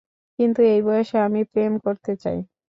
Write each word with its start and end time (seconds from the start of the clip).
কিন্তু 0.39 0.61
এই 0.65 0.81
বয়সে 0.83 1.17
আমি 1.27 1.41
প্রেম 1.51 1.73
করতে 1.85 2.11
চাই। 2.23 2.37